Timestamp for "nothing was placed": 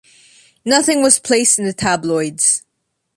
0.65-1.59